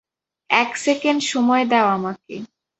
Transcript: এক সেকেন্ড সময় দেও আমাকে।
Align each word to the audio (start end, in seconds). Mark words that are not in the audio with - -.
এক 0.49 0.69
সেকেন্ড 0.77 1.19
সময় 1.23 1.63
দেও 1.71 1.87
আমাকে। 1.89 2.35